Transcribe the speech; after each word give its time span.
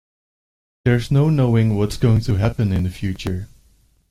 There's 0.83 1.11
no 1.11 1.29
knowing 1.29 1.77
what's 1.77 1.95
going 1.95 2.21
to 2.21 2.37
happen 2.37 2.73
in 2.73 2.85
the 2.85 2.89
future. 2.89 3.49